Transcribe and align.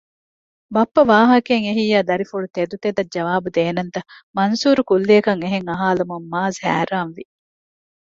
ބައްޕަ 0.73 1.01
ވާހަކައެއް 1.11 1.65
އެހިއްޔާ 1.67 1.99
ދަރިފުޅު 2.09 2.47
ތެދުތެދަށް 2.55 3.11
ޖަވާބު 3.13 3.49
ދޭނަންތަ؟ 3.55 3.99
މަންސޫރު 4.37 4.81
ކުއްލިއަކަށް 4.89 5.41
އެހެން 5.43 5.67
އަހާލުމުން 5.71 6.25
މާޒް 6.33 6.57
ހައިރާންވި 6.65 7.23